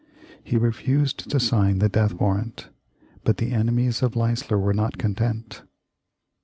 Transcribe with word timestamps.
He 0.43 0.57
refused 0.57 1.29
to 1.29 1.39
sign 1.39 1.77
the 1.77 1.87
death 1.87 2.13
warrant. 2.13 2.69
But 3.23 3.37
the 3.37 3.51
enemies 3.51 4.01
of 4.01 4.15
Leisler 4.15 4.57
were 4.57 4.73
not 4.73 4.97
content. 4.97 5.61